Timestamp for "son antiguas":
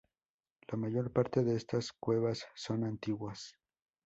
2.55-3.55